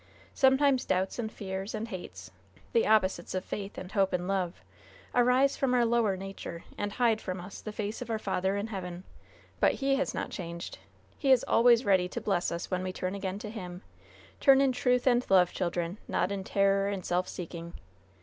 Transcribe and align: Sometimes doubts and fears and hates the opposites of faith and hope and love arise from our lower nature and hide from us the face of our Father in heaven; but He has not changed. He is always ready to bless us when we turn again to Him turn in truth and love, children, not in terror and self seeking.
Sometimes 0.33 0.83
doubts 0.83 1.19
and 1.19 1.31
fears 1.31 1.75
and 1.75 1.89
hates 1.89 2.31
the 2.73 2.87
opposites 2.87 3.35
of 3.35 3.45
faith 3.45 3.77
and 3.77 3.91
hope 3.91 4.13
and 4.13 4.27
love 4.27 4.63
arise 5.13 5.55
from 5.55 5.75
our 5.75 5.85
lower 5.85 6.17
nature 6.17 6.63
and 6.75 6.93
hide 6.93 7.21
from 7.21 7.39
us 7.39 7.61
the 7.61 7.71
face 7.71 8.01
of 8.01 8.09
our 8.09 8.17
Father 8.17 8.57
in 8.57 8.65
heaven; 8.65 9.03
but 9.59 9.73
He 9.73 9.97
has 9.97 10.15
not 10.15 10.31
changed. 10.31 10.79
He 11.19 11.31
is 11.31 11.45
always 11.47 11.85
ready 11.85 12.09
to 12.09 12.19
bless 12.19 12.51
us 12.51 12.71
when 12.71 12.81
we 12.81 12.91
turn 12.91 13.13
again 13.13 13.37
to 13.37 13.51
Him 13.51 13.83
turn 14.39 14.59
in 14.59 14.71
truth 14.71 15.05
and 15.05 15.23
love, 15.29 15.53
children, 15.53 15.99
not 16.07 16.31
in 16.31 16.43
terror 16.43 16.87
and 16.87 17.05
self 17.05 17.27
seeking. 17.27 17.73